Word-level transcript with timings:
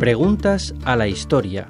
Preguntas 0.00 0.74
a 0.84 0.94
la 0.94 1.08
historia. 1.08 1.66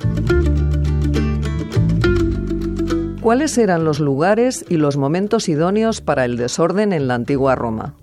¿Cuáles 3.20 3.56
eran 3.56 3.84
los 3.84 4.00
lugares 4.00 4.64
y 4.68 4.78
los 4.78 4.96
momentos 4.96 5.48
idóneos 5.48 6.00
para 6.00 6.24
el 6.24 6.36
desorden 6.36 6.92
en 6.92 7.06
la 7.06 7.14
antigua 7.14 7.54
Roma? 7.54 7.94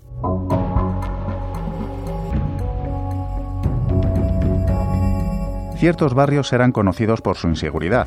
Ciertos 5.76 6.14
barrios 6.14 6.50
eran 6.54 6.72
conocidos 6.72 7.20
por 7.20 7.36
su 7.36 7.48
inseguridad. 7.48 8.06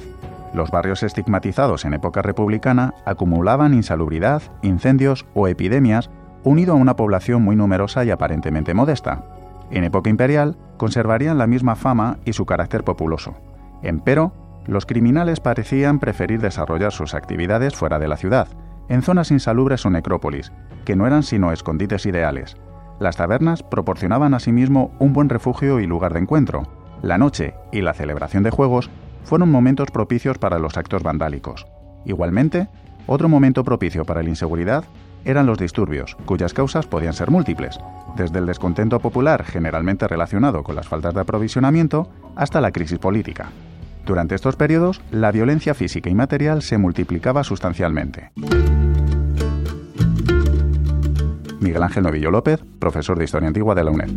Los 0.56 0.72
barrios 0.72 1.04
estigmatizados 1.04 1.86
en 1.86 1.94
época 1.94 2.24
republicana 2.24 2.96
acumulaban 3.06 3.76
insalubridad, 3.76 4.42
incendios 4.64 5.28
o 5.36 5.48
epidemias 5.48 6.10
unido 6.44 6.74
a 6.74 6.78
una 6.78 6.96
población 6.96 7.44
muy 7.44 7.56
numerosa 7.56 8.04
y 8.06 8.10
aparentemente 8.10 8.74
modesta. 8.74 9.24
En 9.72 9.84
época 9.84 10.10
imperial 10.10 10.58
conservarían 10.78 11.38
la 11.38 11.48
misma 11.48 11.76
fama 11.76 12.18
y 12.26 12.34
su 12.34 12.46
carácter 12.46 12.84
populoso. 12.84 13.36
Empero, 13.84 14.34
los 14.66 14.86
criminales 14.86 15.40
parecían 15.40 16.00
preferir 16.00 16.42
desarrollar 16.42 16.92
sus 16.92 17.14
actividades 17.14 17.76
fuera 17.76 18.00
de 18.00 18.08
la 18.08 18.18
ciudad, 18.18 18.48
en 18.90 19.02
zonas 19.02 19.32
insalubres 19.32 19.86
o 19.86 19.90
necrópolis, 19.90 20.52
que 20.86 20.96
no 20.96 21.08
eran 21.08 21.24
sino 21.24 21.52
escondites 21.52 22.06
ideales. 22.06 22.58
Las 23.00 23.18
tabernas 23.18 23.64
proporcionaban 23.64 24.34
asimismo 24.34 24.92
un 25.00 25.14
buen 25.14 25.30
refugio 25.30 25.80
y 25.80 25.88
lugar 25.88 26.14
de 26.14 26.20
encuentro. 26.20 26.64
La 27.02 27.18
noche 27.18 27.54
y 27.72 27.82
la 27.82 27.94
celebración 27.94 28.44
de 28.44 28.50
juegos 28.50 28.90
fueron 29.24 29.52
momentos 29.52 29.92
propicios 29.92 30.38
para 30.38 30.60
los 30.60 30.78
actos 30.78 31.04
vandálicos. 31.04 31.68
Igualmente, 32.06 32.70
otro 33.06 33.30
momento 33.30 33.64
propicio 33.64 34.06
para 34.06 34.24
la 34.24 34.30
inseguridad 34.30 34.84
eran 35.26 35.46
los 35.46 35.58
disturbios, 35.58 36.16
cuyas 36.26 36.54
causas 36.54 36.88
podían 36.88 37.14
ser 37.14 37.30
múltiples, 37.30 37.80
desde 38.18 38.40
el 38.40 38.46
descontento 38.46 39.00
popular 39.00 39.46
generalmente 39.46 40.08
relacionado 40.08 40.64
con 40.64 40.76
las 40.76 40.88
faltas 40.88 41.14
de 41.14 41.22
aprovisionamiento 41.22 42.10
hasta 42.36 42.60
la 42.60 42.72
crisis 42.72 43.00
política. 43.00 43.52
Durante 44.06 44.36
estos 44.36 44.56
periodos, 44.56 45.02
la 45.12 45.32
violencia 45.32 45.74
física 45.74 46.10
y 46.10 46.16
material 46.16 46.62
se 46.62 46.78
multiplicaba 46.78 47.44
sustancialmente. 47.44 48.32
Miguel 51.60 51.84
Ángel 51.84 52.04
Novillo 52.04 52.32
López, 52.32 52.64
profesor 52.80 53.18
de 53.18 53.26
Historia 53.26 53.48
Antigua 53.48 53.76
de 53.76 53.84
la 53.84 53.92
UNED. 53.92 54.10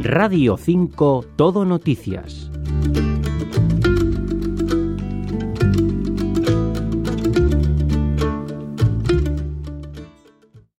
Radio 0.00 0.56
5 0.56 1.24
Todo 1.36 1.64
Noticias. 1.64 2.47